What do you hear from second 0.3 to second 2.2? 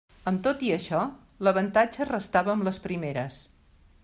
tot i això, l'avantatge